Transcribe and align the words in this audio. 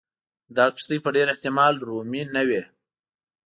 دا 0.55 0.65
کښتۍ 0.75 0.97
په 1.05 1.09
ډېر 1.15 1.27
احتمال 1.33 1.73
رومي 1.87 2.23
نه 2.35 2.41
وې. 2.47 2.61